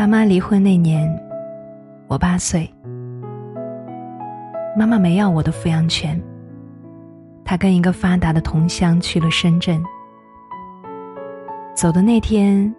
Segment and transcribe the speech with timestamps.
[0.00, 1.06] 爸妈离婚那年，
[2.08, 2.66] 我八岁。
[4.74, 6.18] 妈妈没要我的抚养权，
[7.44, 9.78] 她跟一个发达的同乡去了深圳。
[11.74, 12.74] 走的那天，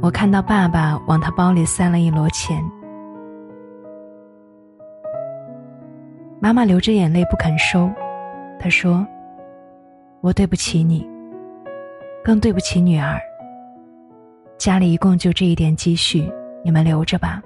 [0.00, 2.64] 我看到爸爸往他包里塞了一摞钱。
[6.40, 7.90] 妈妈流着眼泪不肯收，
[8.58, 9.06] 她说
[10.22, 11.06] ：“我对不起你，
[12.24, 13.20] 更对不起女儿。
[14.56, 16.26] 家里一共就这一点积蓄，
[16.64, 17.42] 你们留着吧，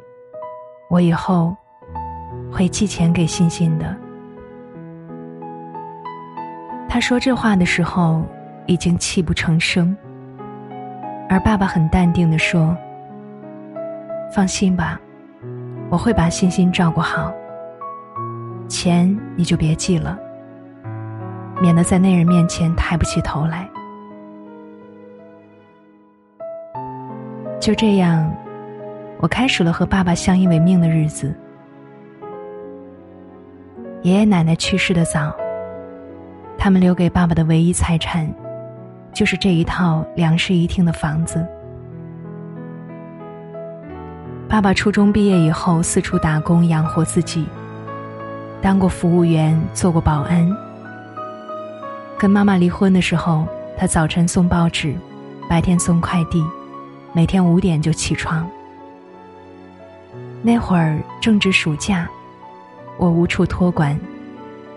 [0.88, 1.56] 我以后
[2.52, 3.96] 会寄钱给欣欣的。”
[6.88, 8.22] 他说这话的时候，
[8.66, 9.96] 已经泣不成声。
[11.28, 12.74] 而爸爸很淡定的说
[14.32, 14.98] ：“放心吧，
[15.90, 17.30] 我会把欣欣照顾好。
[18.68, 20.18] 钱你就别寄了，
[21.60, 23.68] 免得在那人面前抬不起头来。”
[27.60, 28.32] 就这样，
[29.20, 31.34] 我开始了和爸爸相依为命的日子。
[34.02, 35.34] 爷爷奶奶去世的早，
[36.56, 38.32] 他们留给爸爸的唯一财产。
[39.12, 41.44] 就是这一套两室一厅的房子。
[44.48, 47.44] 爸爸初中毕业以后四处打工养活自己，
[48.62, 50.48] 当过服务员，做过保安。
[52.16, 54.94] 跟妈妈离婚的时候，他早晨送报纸，
[55.48, 56.44] 白天送快递，
[57.12, 58.48] 每天五点就起床。
[60.42, 62.08] 那会儿正值暑假，
[62.96, 63.98] 我无处托管，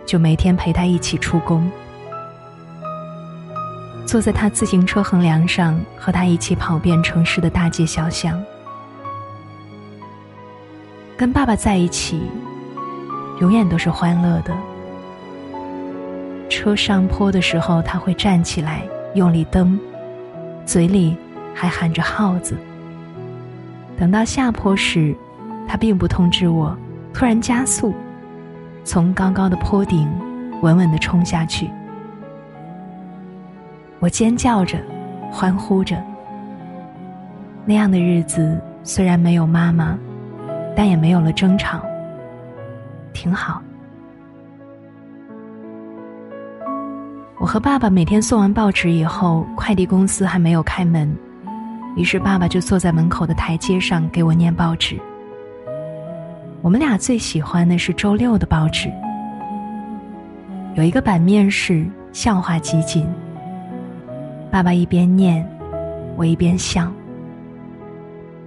[0.06, 1.70] 就每天陪他一起出工。
[4.06, 8.42] 坐在他自行车横梁上，和他一起跑遍城市的大街小巷。
[11.16, 12.22] 跟爸爸在一起，
[13.40, 14.54] 永远都是欢乐的。
[16.50, 18.82] 车上坡的时候，他会站起来
[19.14, 19.80] 用力蹬，
[20.66, 21.16] 嘴里
[21.54, 22.58] 还喊着号子。
[23.98, 25.16] 等到下坡时，
[25.72, 26.78] 他并不通知我，
[27.14, 27.96] 突然加速，
[28.84, 30.06] 从高高的坡顶
[30.62, 31.70] 稳稳的冲下去。
[34.02, 34.78] 我尖叫着，
[35.32, 35.96] 欢呼着。
[37.64, 39.98] 那样的日子虽然没有妈妈，
[40.76, 41.82] 但也没有了争吵，
[43.14, 43.62] 挺好。
[47.40, 51.16] 我和爸爸每天送完报纸以后，快递公司还没有开门，
[51.96, 55.00] 于是爸爸就坐在门口的台阶上给我念报纸。
[56.64, 58.92] 我们俩最喜欢的是周六的报纸，
[60.76, 63.08] 有一个版面是笑话集锦。
[64.52, 65.44] 爸爸一边念，
[66.16, 66.92] 我一边笑。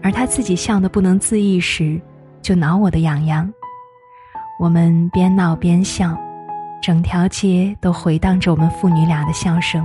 [0.01, 2.01] 而他自己笑得不能自抑时，
[2.41, 3.53] 就挠我的痒痒。
[4.61, 6.17] 我们边闹边笑，
[6.81, 9.85] 整条街都回荡着我们父女俩的笑声。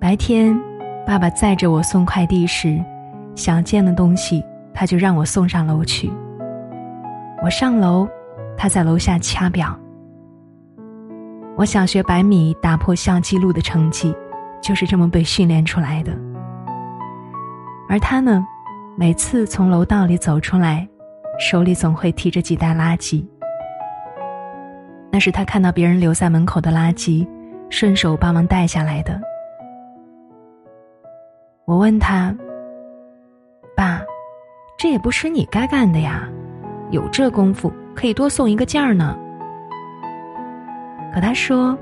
[0.00, 0.58] 白天，
[1.06, 2.82] 爸爸载着我送快递时，
[3.34, 4.42] 想见的东西，
[4.74, 6.12] 他就让我送上楼去。
[7.42, 8.08] 我上楼，
[8.56, 9.78] 他在楼下掐表。
[11.56, 14.14] 我小学百米打破校纪录的成绩，
[14.60, 16.12] 就是这么被训练出来的。
[17.88, 18.44] 而他呢，
[18.96, 20.88] 每次从楼道里走出来，
[21.38, 23.24] 手里总会提着几袋垃圾。
[25.12, 27.24] 那是他看到别人留在门口的垃圾，
[27.70, 29.20] 顺手帮忙带下来的。
[31.66, 32.34] 我问他
[33.76, 34.00] ：“爸，
[34.76, 36.28] 这也不是你该干的呀，
[36.90, 39.16] 有这功夫可以多送一个件儿呢。”
[41.14, 41.78] 可他说：“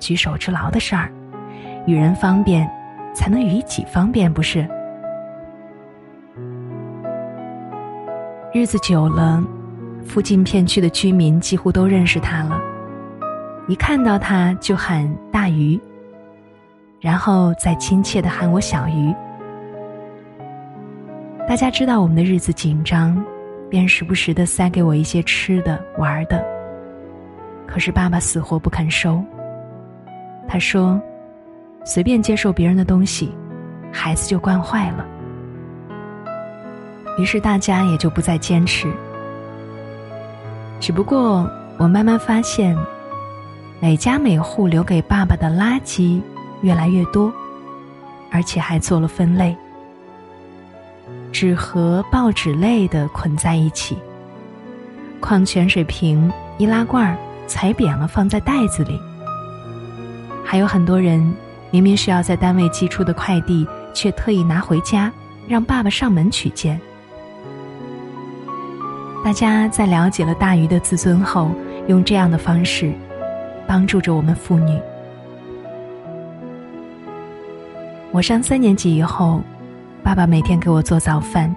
[0.00, 1.10] 举手之劳的事儿，
[1.86, 2.68] 与人方便，
[3.14, 4.68] 才能与己方便，不是？”
[8.52, 9.42] 日子久了，
[10.04, 12.60] 附近片区的居民几乎都认识他了，
[13.68, 15.80] 一看到他就喊“大鱼”，
[17.00, 19.14] 然后再亲切的喊我“小鱼”。
[21.52, 23.22] 大家知道我们的日子紧张，
[23.68, 26.42] 便时不时的塞给我一些吃的、玩的。
[27.66, 29.22] 可是爸爸死活不肯收。
[30.48, 30.98] 他说
[31.84, 33.30] ：“随便接受别人的东西，
[33.92, 35.06] 孩子就惯坏了。”
[37.20, 38.90] 于是大家也就不再坚持。
[40.80, 41.46] 只不过
[41.76, 42.74] 我慢慢发现，
[43.78, 46.18] 每家每户留给爸爸的垃圾
[46.62, 47.30] 越来越多，
[48.30, 49.54] 而且还做了分类：
[51.32, 53.96] 纸盒、报纸类的捆在一起，
[55.18, 57.16] 矿泉水瓶、易拉罐。
[57.48, 58.98] 踩扁了，放在袋子里。
[60.42, 61.34] 还有很多人，
[61.70, 65.12] 明明是要在单位寄出的快递，却特意拿回家，
[65.46, 66.80] 让爸爸上门取件。
[69.22, 71.50] 大家在了解了大鱼的自尊后，
[71.88, 72.90] 用这样的方式，
[73.66, 74.78] 帮助着我们妇女。
[78.12, 79.42] 我上三年级以后，
[80.02, 81.54] 爸爸每天给我做早饭，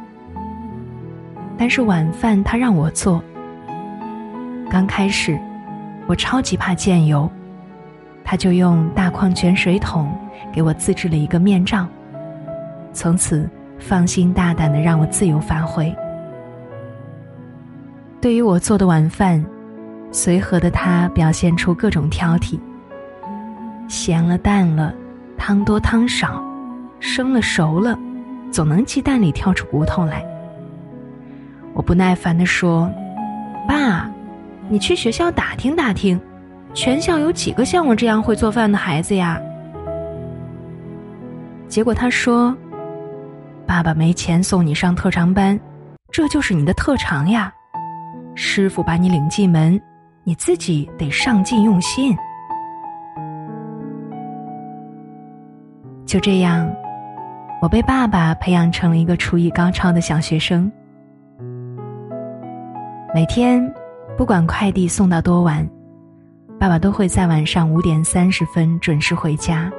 [1.57, 3.21] 但是晚饭他让我做。
[4.69, 5.37] 刚开始，
[6.05, 7.29] 我超级怕溅油，
[8.23, 10.15] 他就用大矿泉水桶
[10.53, 11.87] 给我自制了一个面罩，
[12.93, 13.49] 从此
[13.79, 15.93] 放心大胆的让我自由发挥。
[18.21, 19.43] 对于我做的晚饭，
[20.11, 22.59] 随和的他表现出各种挑剔，
[23.87, 24.93] 咸了淡了，
[25.35, 26.43] 汤多汤少，
[26.99, 27.97] 生了熟了，
[28.55, 30.25] 总能鸡蛋里挑出骨头来。
[31.73, 32.89] 我不耐烦的说
[33.67, 34.09] ：“爸。”
[34.69, 36.17] 你去学校打听打听，
[36.73, 39.41] 全校有几个像我这样会做饭的孩子呀？
[41.67, 42.55] 结果他说
[43.67, 45.59] ：“爸爸没钱送你上特长班，
[46.09, 47.53] 这就是你的特长呀。
[48.35, 49.77] 师傅把你领进门，
[50.23, 52.15] 你自己得上进用心。”
[56.07, 56.73] 就这样，
[57.61, 60.71] 我被爸爸培养成了一个厨艺高超的小学生，
[63.13, 63.73] 每天。
[64.17, 65.69] 不管快递送到多晚，
[66.57, 69.69] 爸爸都会在晚上五点三十分准时回家，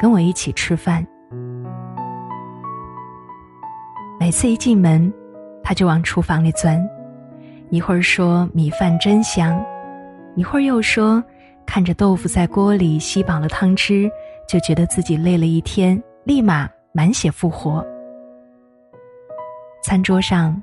[0.00, 1.04] 跟我一起吃饭。
[4.20, 5.12] 每次一进门，
[5.60, 6.80] 他就往厨房里钻，
[7.68, 9.60] 一会儿说米饭真香，
[10.36, 11.20] 一会儿又说
[11.66, 14.08] 看着豆腐在锅里吸饱了汤汁，
[14.46, 17.84] 就觉得自己累了一天，立马满血复活。
[19.82, 20.62] 餐桌上。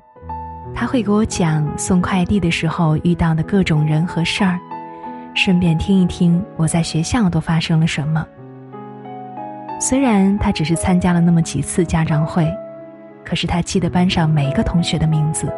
[0.74, 4.58] 他会给我讲送快递的时候遇到的各种人和事儿，
[5.34, 8.26] 顺便听一听我在学校都发生了什么。
[9.78, 12.50] 虽然他只是参加了那么几次家长会，
[13.22, 15.52] 可是他记得班上每一个同学的名字。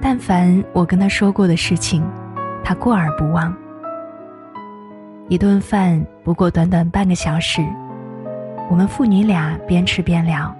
[0.00, 2.06] 但凡我跟他说过的事情，
[2.62, 3.52] 他过耳不忘。
[5.28, 7.66] 一顿饭不过短短半个小时，
[8.70, 10.54] 我们父女俩边吃边聊。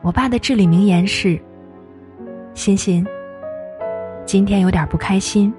[0.00, 1.38] 我爸的至理名言是
[2.54, 3.06] ：“欣欣，
[4.24, 5.52] 今天有点不开心，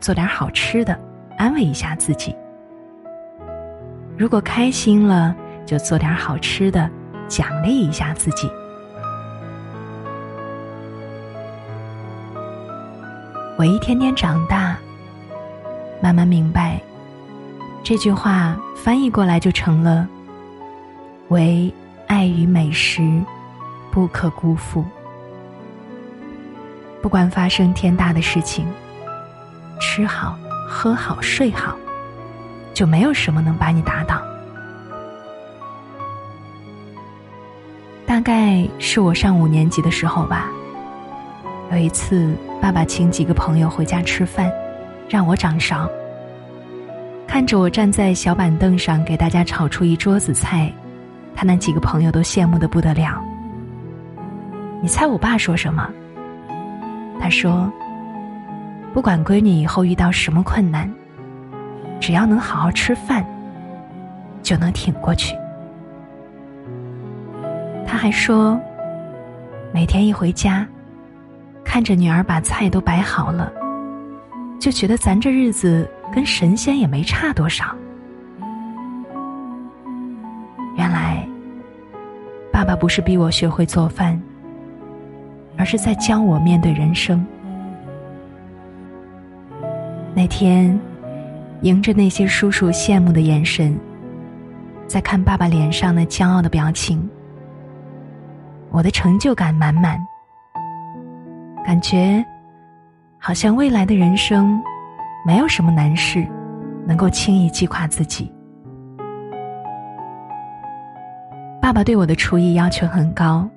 [0.00, 0.98] 做点好吃的，
[1.36, 2.34] 安慰一下自己。
[4.16, 5.34] 如果开心了，
[5.66, 6.88] 就做点好吃的，
[7.28, 8.48] 奖励一下自己。”
[13.58, 14.76] 我一天天长大，
[16.00, 16.80] 慢慢明白，
[17.88, 20.08] 这句话翻译过来就成了：
[21.28, 21.72] 唯
[22.08, 23.22] 爱与美食。
[23.92, 24.84] 不可辜负。
[27.00, 28.66] 不管发生天大的事情，
[29.80, 30.36] 吃好、
[30.68, 31.76] 喝好、睡好，
[32.74, 34.20] 就没有什么能把你打倒。
[38.04, 40.50] 大概是我上五年级的时候吧，
[41.70, 44.50] 有一次，爸爸请几个朋友回家吃饭，
[45.08, 45.88] 让我掌勺。
[47.26, 50.72] 看着我站在小板凳上给大家炒出一桌子菜，
[51.34, 53.22] 他那几个朋友都羡慕的不得了。
[54.80, 55.90] 你猜我爸说什么？
[57.20, 57.70] 他说
[58.94, 60.90] ：“不管闺女以后遇到什么困难，
[62.00, 63.24] 只要能好好吃饭，
[64.42, 65.34] 就能挺过去。”
[67.86, 68.58] 他还说
[69.72, 70.66] ：“每天一回家，
[71.64, 73.52] 看着女儿把菜都摆好了，
[74.60, 77.74] 就觉得咱这日子跟神仙也没差多少。”
[80.76, 81.26] 原来，
[82.52, 84.20] 爸爸不是逼我学会做饭。
[85.58, 87.24] 而是在教我面对人生。
[90.14, 90.78] 那天，
[91.62, 93.74] 迎着那些叔叔羡慕的眼神，
[94.86, 97.08] 在看爸爸脸上那骄傲的表情，
[98.70, 99.98] 我的成就感满满，
[101.64, 102.22] 感觉
[103.16, 104.62] 好像未来的人生
[105.26, 106.24] 没有什么难事
[106.86, 108.32] 能够轻易击垮自己。
[111.60, 113.48] 爸爸对我的厨艺要求很高。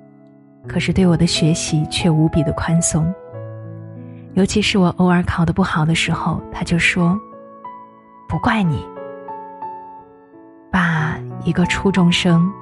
[0.68, 3.12] 可是对我的学习却无比的宽松，
[4.34, 7.18] 尤其是我偶尔考得不好的时候，他就说
[8.28, 8.86] ：“不怪你，
[10.70, 12.52] 爸一个初中生，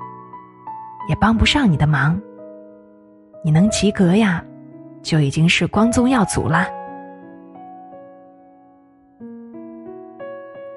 [1.09, 2.19] 也帮不上你的忙。
[3.45, 4.45] 你能及格呀，
[5.03, 6.69] 就已经是光宗耀祖了。”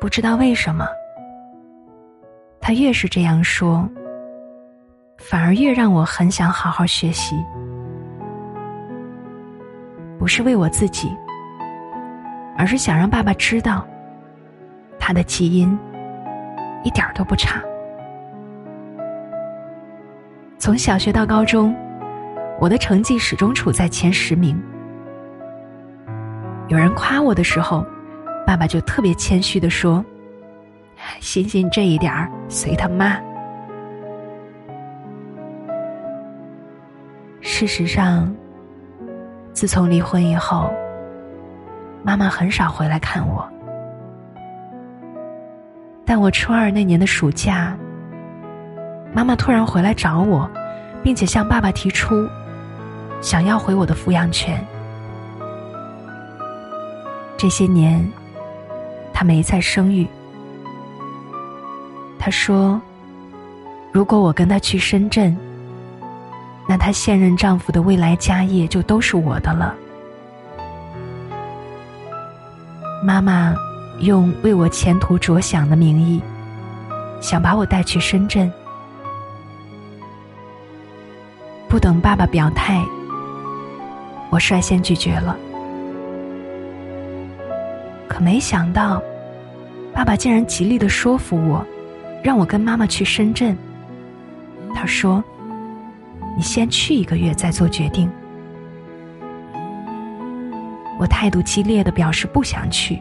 [0.02, 0.84] 不知道为什么，
[2.60, 3.88] 他越是这样说。
[5.20, 7.36] 反而越让我很想好好学习，
[10.18, 11.16] 不是为我自己，
[12.58, 13.88] 而是想让爸爸知道，
[14.98, 15.78] 他的基因
[16.84, 17.62] 一点都不差。
[20.58, 21.76] 从小学到高中，
[22.60, 24.60] 我的成绩始终处在前十名。
[26.70, 27.86] 有人夸我的时候，
[28.52, 30.04] 爸爸就特别谦虚的说
[31.22, 33.18] 星星这一点儿随他妈。
[37.40, 38.30] 事实上
[39.54, 40.70] 自从离婚以后
[42.04, 43.50] 妈妈很少回来看我。
[46.06, 47.74] 但我初二那年的暑假
[49.14, 50.46] 妈妈突然回来找我
[51.02, 52.28] 并且向爸爸提出
[53.22, 54.62] 想要回我的抚养权。
[57.38, 58.06] 这些年
[59.22, 60.08] 她没再生育。
[62.18, 62.82] 她说
[63.94, 65.38] ：“如果我跟她去深圳。”
[66.68, 69.76] 那她现任丈夫的未来家业就都是我的了。
[73.04, 73.54] 妈妈
[74.00, 76.20] 用为我前途着想的名义，
[77.22, 78.52] 想把我带去深圳。
[81.70, 82.84] 不等爸爸表态，
[84.32, 85.38] 我率先拒绝了。
[88.08, 89.02] 可没想到，
[89.94, 91.66] 爸爸竟然极力的说服我，
[92.24, 93.58] 让我跟妈妈去深圳。
[94.74, 95.24] 他说。
[96.34, 98.10] 你先去一个月再做决定。
[100.98, 102.98] 我态度激烈的表示不想去，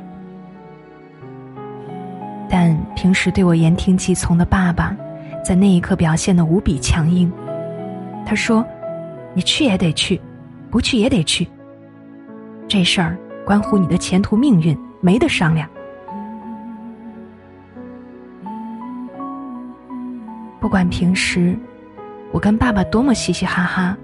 [2.49, 4.97] 但平时对我言听计从的爸爸，
[5.45, 7.31] 在那一刻表现的无比强硬。
[8.27, 8.67] 他说
[9.33, 10.21] ：“你去也得去，
[10.71, 11.47] 不去也得去。
[12.67, 13.17] 这事儿
[13.47, 15.71] 关乎你的前途命运，没得商量。”
[20.61, 21.59] 不管平时。
[22.33, 23.97] 我跟爸爸多么嘻嘻哈哈，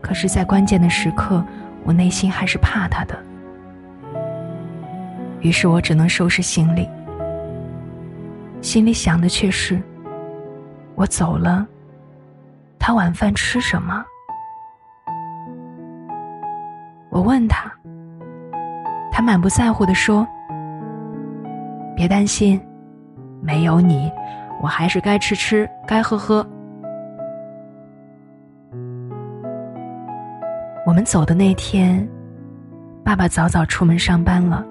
[0.00, 1.44] 可是，在关键的时刻，
[1.82, 3.18] 我内心还是怕他的。
[5.40, 6.88] 于是我只能收拾行李，
[8.60, 9.82] 心里想的却是：
[10.94, 11.66] 我走了，
[12.78, 14.04] 他晚饭吃什么？
[17.10, 17.68] 我问他，
[19.10, 20.24] 他满不在乎的说
[21.96, 22.60] ：“别担心，
[23.42, 24.08] 没有你，
[24.60, 26.46] 我还是该吃吃，该喝喝。”
[30.86, 32.08] 我们走的那天，
[33.04, 34.64] 爸爸早早出门上班了。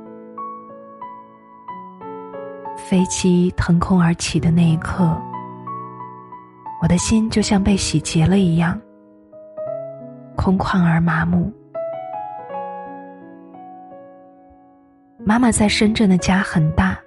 [2.75, 5.15] 飞机腾空而起的那一刻，
[6.81, 8.79] 我的心就像被洗劫了一样，
[10.35, 11.53] 空旷而麻木。
[15.19, 16.97] 妈妈在深圳的家很大，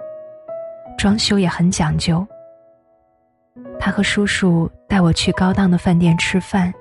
[0.99, 2.27] 装修也很讲究。
[3.81, 6.73] 他和叔叔带我去高档的饭店吃饭，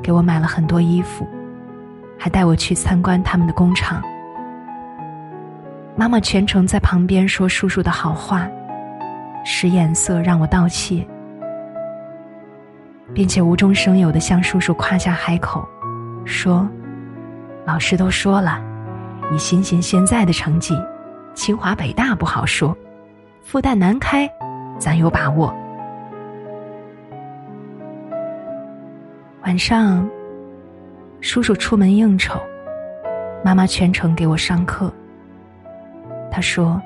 [0.00, 1.26] 给我买了很多衣服。
[2.16, 4.00] 还带我去参观他们的工厂。
[5.96, 8.48] 妈妈全程在旁边说叔叔的好话，
[9.44, 11.06] 使眼色让我道谢，
[13.12, 15.68] 并且无中生有的向叔叔夸下海口，
[16.24, 16.66] 说
[17.66, 18.62] ：“老师都说了，
[19.30, 20.74] 你欣欣现在的成绩，
[21.34, 22.74] 清华北大不好说，
[23.42, 24.30] 复旦南开，
[24.78, 25.52] 咱有把握。”
[29.44, 30.08] 晚上。
[31.20, 32.40] 叔叔出门应酬，
[33.44, 34.90] 妈妈全程给我上课。
[36.30, 36.80] 他说：“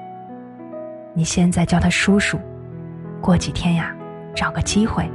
[1.15, 2.37] 你现在叫他叔叔，
[3.21, 3.95] 过几天呀，
[4.35, 5.09] 找个机会，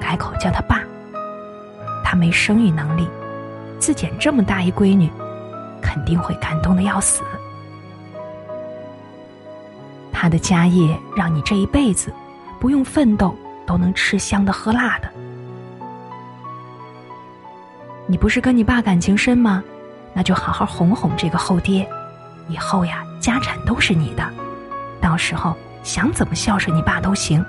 [0.00, 0.80] 改口叫他爸。
[2.02, 3.06] 他没生育能力，
[3.78, 5.10] 自捡这么大一闺女，
[5.82, 7.22] 肯定会感动的要死。
[10.10, 12.10] 他的家业让你这一辈子
[12.58, 13.34] 不用奋斗
[13.66, 15.08] 都能吃香的喝辣的。”
[18.10, 19.62] 你不是跟你爸感情深吗？
[20.12, 21.88] 那就好好哄哄这个后爹，
[22.48, 24.28] 以后呀，家产都是你的，
[25.00, 27.40] 到时候想怎么孝顺你爸都行。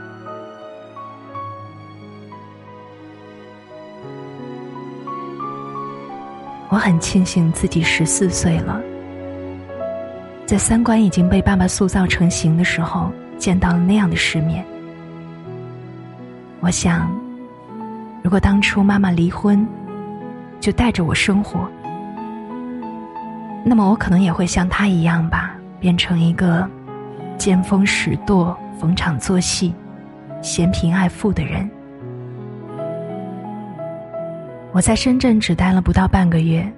[6.70, 8.80] 我很庆幸自己十四岁了，
[10.46, 14.64] 在三观已经被爸爸塑造成型的时候，见到了那样的世面。
[16.60, 17.12] 我想，
[18.24, 19.68] 如果当初妈妈离婚，
[20.62, 21.68] 就带着我生活，
[23.66, 26.70] 那么我可能也会像他一样吧，变成一个
[27.36, 29.74] 见风使舵、逢场作戏、
[30.40, 31.68] 嫌贫爱富的人。
[34.72, 36.72] 我在深圳只待了不到半个月，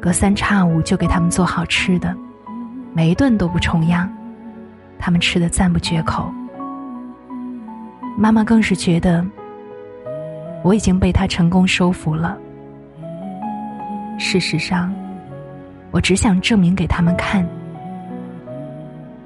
[0.00, 2.16] 隔三差五就给他们做好吃的，
[2.94, 4.08] 每一顿都不重样，
[4.96, 6.32] 他们吃的赞不绝口。
[8.16, 9.26] 妈妈更是觉得
[10.62, 12.38] 我已经被他成功收服了。
[14.20, 14.94] 事实上，
[15.90, 17.44] 我只想证明给他们看，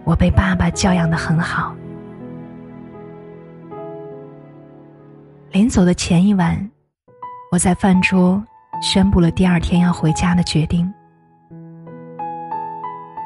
[0.04, 1.74] 我被爸爸教养的很好。
[5.50, 6.56] 临走的前一晚，
[7.50, 8.42] 我在饭桌
[8.80, 10.90] 宣布了第二天要回家的决定。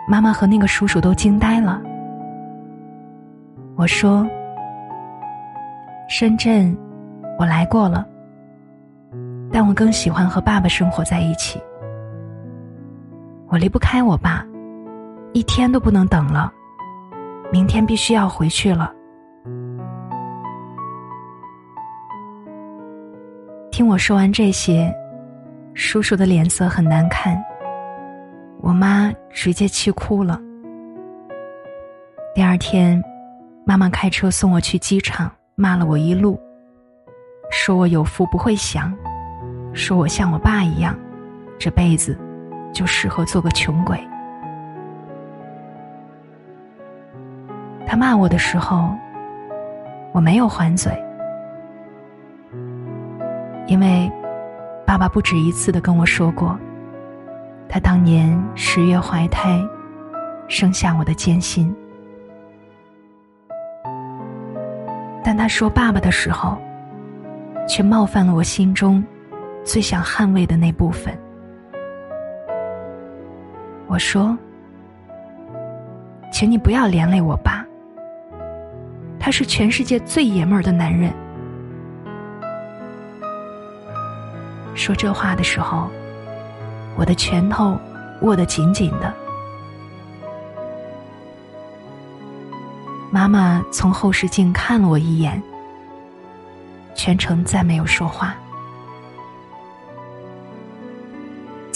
[0.08, 1.80] 妈妈和那个叔叔都惊呆了。
[3.76, 4.26] 我说
[6.08, 6.74] ：“深圳，
[7.38, 8.08] 我来过了。”
[9.52, 11.60] 但我更喜欢和爸爸生活在一起。
[13.48, 14.46] 我离不开我爸，
[15.32, 16.52] 一天都不能等了。
[17.50, 18.92] 明天必须要回去了。
[23.70, 24.94] 听我说完这些，
[25.72, 27.42] 叔叔的脸色很难看，
[28.60, 30.38] 我妈直接气哭了。
[32.34, 33.02] 第二天，
[33.64, 36.38] 妈妈开车送我去机场，骂了我一路，
[37.50, 38.92] 说我有福不会享，
[39.72, 40.96] 说我像我爸一样，
[41.58, 42.18] 这辈子。
[42.70, 43.98] 就适合做个穷鬼。
[47.86, 48.90] 他骂我的时候，
[50.12, 50.92] 我没有还嘴，
[53.66, 54.08] 因为
[54.86, 56.56] 爸爸不止一次的跟我说过，
[57.68, 59.58] 他当年十月怀胎，
[60.46, 61.74] 生下我的艰辛。
[65.24, 66.58] 但他说爸爸的时候，
[67.66, 69.02] 却冒犯了我心中
[69.68, 71.14] 最想捍卫的那部分。
[73.86, 74.34] 我说
[76.32, 77.66] ：“请你不要连累我爸。
[79.20, 81.12] 他是全世界最爷们儿的男人。”
[84.74, 85.90] 说这话的时候，
[86.96, 87.76] 我的拳头
[88.22, 89.12] 握得紧紧的。
[93.10, 95.42] 妈妈从后视镜看了我一眼，
[96.94, 98.34] 全程再没有说话。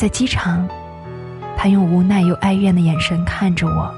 [0.02, 0.68] 在机场。
[1.56, 3.94] 他用无奈又哀怨的眼神看着我。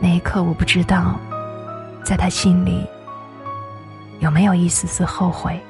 [0.00, 1.20] 那一刻，我不知道，
[2.02, 2.86] 在他心里
[4.20, 5.60] 有没有一丝丝后悔。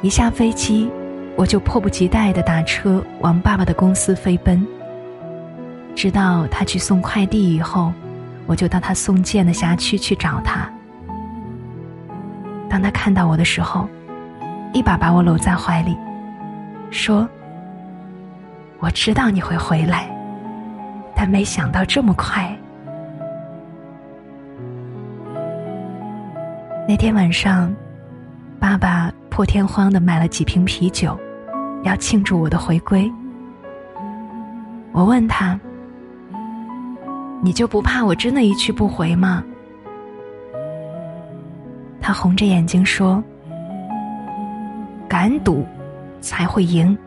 [0.00, 0.88] 一下飞机，
[1.34, 4.64] 我就迫不及待的打车往爸爸的公司飞奔。
[5.96, 7.92] 直到他去送快递以后，
[8.46, 10.72] 我就到他送件的辖区去找他。
[12.70, 13.88] 当他看到我的时候，
[14.72, 15.96] 一把把我搂在怀里。
[16.90, 17.28] 说
[18.80, 20.08] ：“我知道你会回来，
[21.14, 22.56] 但没想到这么快。”
[26.88, 27.74] 那天晚上，
[28.58, 31.18] 爸爸破天荒的买了几瓶啤酒，
[31.82, 33.12] 要庆祝我的回归。
[34.92, 35.60] 我问他
[37.44, 39.44] ：“你就不怕我真的一去不回吗？”
[42.00, 43.22] 他红着眼睛说
[45.18, 45.66] ：“敢赌。”
[46.20, 46.98] 才会赢。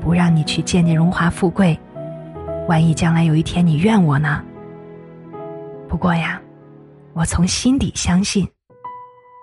[0.00, 1.76] 不让你去见见荣华富贵，
[2.68, 4.40] 万一将来有一天你怨我呢？
[5.88, 6.40] 不过呀，
[7.14, 8.48] 我从心底相信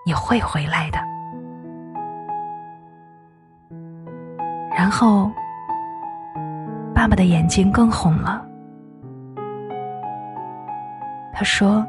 [0.06, 0.98] 你会回来的。
[4.74, 5.30] 然后，
[6.94, 8.42] 爸爸的眼睛更红了。
[11.34, 11.86] 他说：“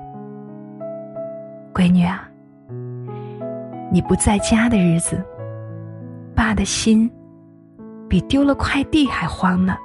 [1.73, 2.27] 闺女啊，
[3.89, 5.25] 你不在家的日子。”
[6.45, 7.12] 爸的心
[8.08, 9.75] 比丢了快递还慌呢。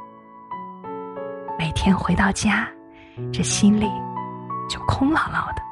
[1.58, 2.68] 每天回到家，
[3.32, 3.88] 这心里
[4.68, 5.62] 就空落落的。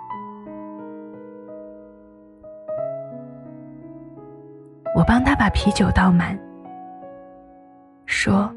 [4.94, 6.34] 我帮他把啤酒倒满，
[8.06, 8.50] 说：“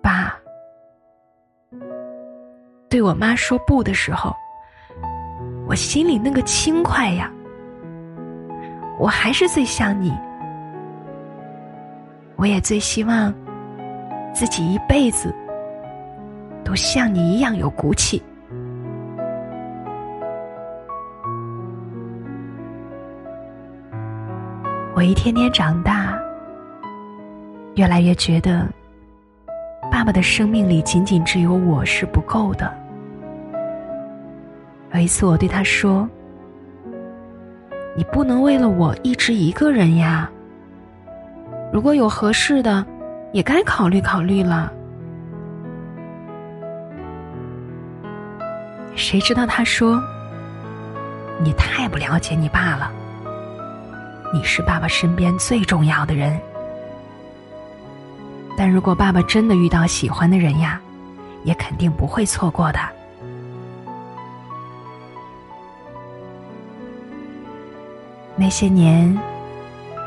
[0.00, 0.32] 爸，
[2.88, 4.32] 对我妈说不的时候，
[5.66, 7.28] 我心里那个轻快呀。”
[8.98, 10.10] 我还是最像你，
[12.34, 13.32] 我也最希望
[14.32, 15.34] 自己一辈子
[16.64, 18.22] 都像你一样有骨气。
[24.94, 26.18] 我一天天长大，
[27.74, 28.66] 越来越觉得，
[29.92, 32.72] 爸爸的生命里仅仅只有我是不够的。
[34.94, 36.08] 有一次，我对他说。
[37.96, 40.30] 你不能为了我一直一个人呀。
[41.72, 42.84] 如果有合适的，
[43.32, 44.70] 也该考虑考虑了。
[48.94, 50.02] 谁知道他说
[51.42, 52.90] ：“你太不了解你爸了。
[54.32, 56.38] 你是爸爸身边最重要的人，
[58.56, 60.80] 但如果爸爸真的遇到喜欢的人呀，
[61.44, 62.78] 也肯定不会错过的。”
[68.38, 69.18] 那些年，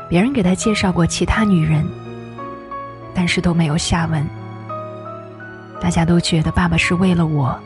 [0.08, 1.84] 别人给他介绍过其他女人，
[3.12, 4.24] 但是都没有下文。
[5.80, 7.58] 大家都觉得爸爸是为了我，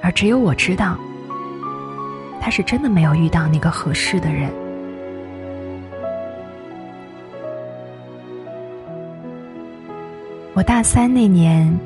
[0.00, 0.96] 而只有我知道，
[2.40, 4.50] 他是真的没有遇到那个合适的人。
[10.54, 11.78] 我大三那年，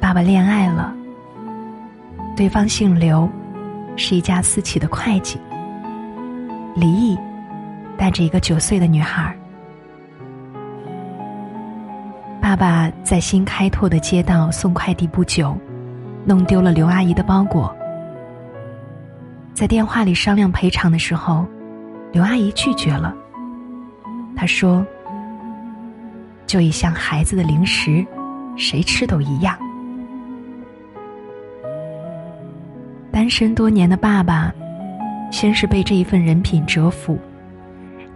[0.00, 0.94] 爸爸恋爱了，
[2.36, 3.28] 对方姓刘，
[3.96, 5.38] 是一家私企的会计。
[6.74, 7.18] 离异，
[7.96, 9.34] 带着一个九岁的女孩。
[12.40, 15.56] 爸爸在新开拓的街道送快递不久，
[16.24, 17.74] 弄丢了刘阿姨的包裹。
[19.52, 21.44] 在电话里商量赔偿的时候，
[22.12, 23.14] 刘阿姨拒绝了。
[24.36, 24.86] 她说
[26.46, 28.06] ：“就一箱孩子的零食，
[28.56, 29.58] 谁吃都一样。”
[33.10, 34.54] 单身多年的爸爸，
[35.30, 37.18] 先是被这一份人品折服，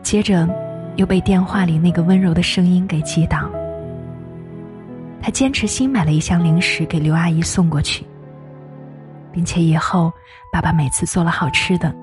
[0.03, 0.49] 接着
[0.97, 3.49] 又被电话里那个温柔的声音给击倒。
[5.21, 8.05] 他坚持新买了一箱零食给刘阿姨送过去，
[9.31, 10.13] 并且以后
[10.53, 11.95] 爸爸每次做了好吃的，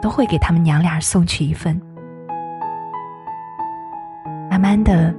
[0.00, 1.78] 都会给他们娘俩送去一份。
[4.50, 5.14] 慢慢的，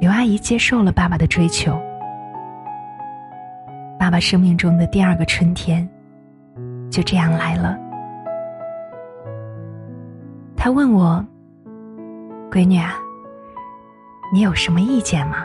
[0.00, 1.78] 刘阿姨接受了爸爸的追求。
[3.98, 5.86] 爸爸生命中的第二个春天，
[6.90, 7.76] 就这样来了。
[10.64, 11.26] 他问我
[12.48, 12.94] ：“闺女啊，
[14.32, 15.44] 你有什么意见吗？”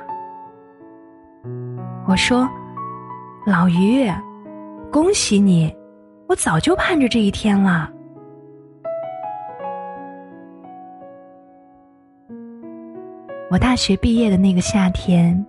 [2.05, 2.47] 我说
[3.43, 4.07] ：“老于，
[4.91, 5.75] 恭喜你！
[6.27, 7.91] 我早就盼着这一天了。”
[13.49, 15.43] 我大学毕业的那个夏天，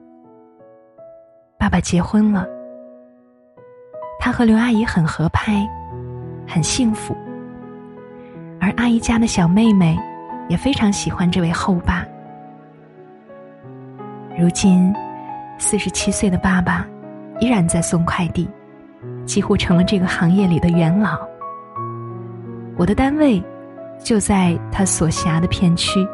[1.59, 2.48] 爸爸结婚了。
[4.18, 5.68] 他和刘阿姨很合拍，
[6.46, 7.14] 很幸福。
[8.61, 9.99] 而阿姨家的小妹妹
[10.49, 12.05] 也非常喜欢这位后爸。
[14.38, 14.94] 如今。
[15.61, 16.87] 四十七岁的爸爸，
[17.40, 18.49] 依然在送快递，
[19.27, 21.18] 几乎成了这个行业里的元老。
[22.77, 23.42] 我的单位
[23.99, 26.07] 就在他所辖的片区。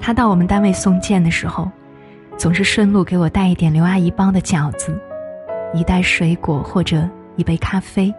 [0.00, 1.70] 他到我们单位送件的时候，
[2.38, 4.96] 总是顺路给我带一点刘阿姨包的饺子，
[5.74, 8.14] 一袋水果或者一杯咖啡，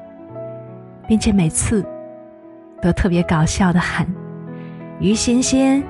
[1.08, 1.86] 并且每次。
[2.82, 4.08] 都特别搞笑的喊
[5.02, 5.84] ：“于欣欣，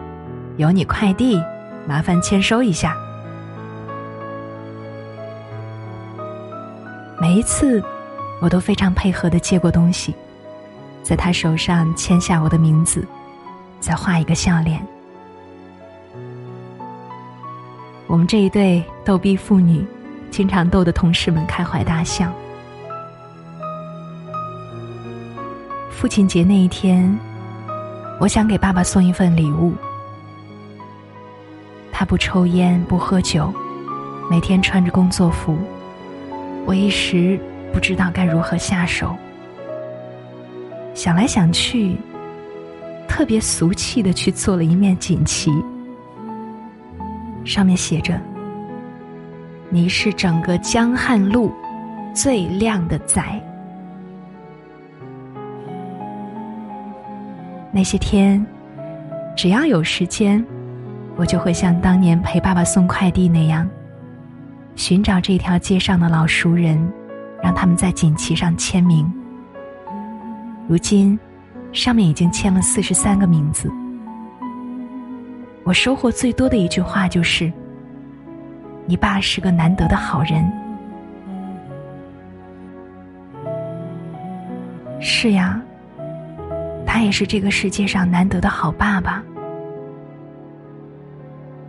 [0.58, 1.39] 有你快递，
[1.88, 2.98] 麻烦签收一下。”
[7.22, 7.80] 每一次，
[8.42, 10.15] 我都非常配合的接过东西，
[11.04, 13.08] 在他手上签下我的名字，
[13.80, 14.84] 再画一个笑脸。
[18.10, 19.86] 我们这一对逗逼父女，
[20.32, 22.34] 经常逗得同事们开怀大笑。
[25.91, 27.15] 父亲节那一天，
[28.19, 29.76] 我想给爸爸送一份礼物。
[31.91, 33.54] 他不抽烟，不喝酒，
[34.28, 35.56] 每天穿着工作服。
[36.65, 37.39] 我一时
[37.72, 39.15] 不知道该如何下手。
[40.95, 41.95] 想来想去，
[43.08, 45.52] 特别俗气的去做了一面锦旗，
[47.50, 48.22] 上面写着
[49.72, 51.52] ：“你是整个江汉路
[52.14, 53.20] 最靓的仔。”
[57.74, 58.46] 那些天，
[59.36, 60.46] 只要有时间，
[61.16, 63.68] 我就会像当年陪爸爸送快递那样，
[64.76, 66.80] 寻找这条街上的老熟人，
[67.42, 69.12] 让他们在锦旗上签名。
[70.68, 71.18] 如今，
[71.72, 73.72] 上面已经签了四十三个名字。
[75.69, 77.53] 我收获最多的一句话就是
[78.89, 80.51] ：“你爸是个难得的好人。”
[84.99, 85.62] 是呀。
[86.88, 89.23] 他也是这个世界上难得的好爸爸。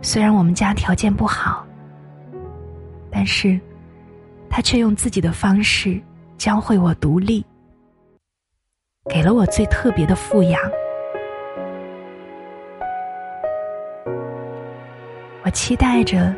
[0.01, 1.63] 虽然我们家条件不好，
[3.11, 3.59] 但是，
[4.49, 6.01] 他却用自己的方式
[6.39, 7.45] 教会我独立，
[9.07, 10.59] 给了我最特别的富养。
[15.51, 16.33] 期待着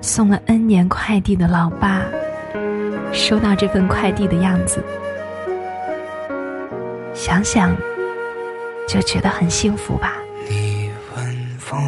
[0.00, 2.02] 送了 N 年快递的老爸
[3.12, 4.82] 收到这份快递的样子。
[7.14, 7.74] 想想，
[8.86, 10.14] 就觉得很幸福吧。
[10.48, 11.80] 你问风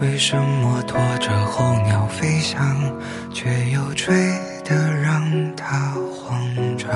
[0.00, 2.76] 为什么拖着候鸟飞翔，
[3.32, 4.14] 却又吹
[4.64, 6.38] 得让它慌
[6.76, 6.90] 张？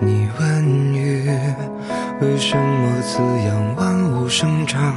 [0.00, 1.30] 你问雨
[2.22, 4.94] 为什么滋养万物生长，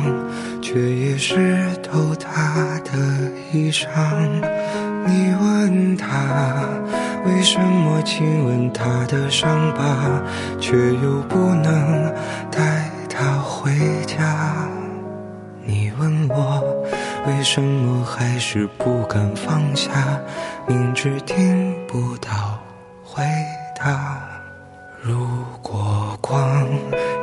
[0.62, 2.92] 却也湿透他的
[3.52, 3.88] 衣裳？
[5.08, 6.70] 你问他
[7.26, 10.22] 为什么亲吻他的伤疤，
[10.60, 12.14] 却又不能
[12.52, 13.72] 带他回
[14.06, 14.68] 家？
[15.64, 16.64] 你问我
[17.26, 19.92] 为什么还是不敢放下，
[20.68, 22.60] 明知听不到
[23.04, 23.24] 回
[23.76, 24.22] 答。
[25.02, 25.28] 如
[25.62, 25.95] 果
[26.28, 26.68] 光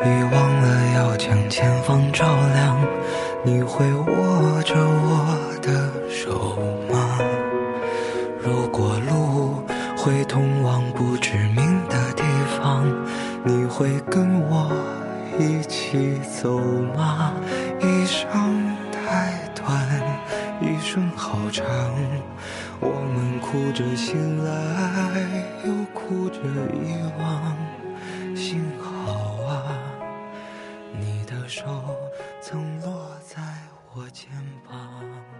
[0.05, 2.79] 已忘了要将前方照亮，
[3.43, 6.57] 你会握着我的手
[6.89, 7.19] 吗？
[8.41, 9.65] 如果路
[9.97, 12.23] 会通往不知名的地
[12.57, 12.87] 方，
[13.45, 14.71] 你会跟我
[15.37, 16.61] 一起走
[16.97, 17.33] 吗？
[17.81, 18.31] 一生
[18.93, 19.85] 太短，
[20.61, 21.67] 一生好长，
[22.79, 25.19] 我们哭着醒来，
[25.65, 26.39] 又哭着
[26.73, 27.72] 遗忘。
[31.65, 33.41] 手曾落在
[33.95, 34.29] 我肩
[34.69, 35.32] 膀。